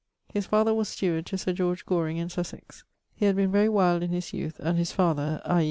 His 0.33 0.47
father 0.47 0.73
was 0.73 0.89
steward 0.89 1.27
to 1.27 1.37
Sir 1.37 1.53
George 1.53 1.85
Goring 1.85 2.17
in 2.17 2.27
Sussex. 2.27 2.83
He 3.13 3.27
had 3.27 3.35
been 3.35 3.51
very 3.51 3.69
wild 3.69 4.01
in 4.01 4.09
his 4.09 4.33
youth; 4.33 4.59
and 4.59 4.75
his 4.79 4.91
father 4.91 5.39
(i. 5.45 5.59